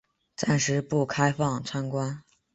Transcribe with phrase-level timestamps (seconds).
[0.35, 2.23] 暂时不开放参观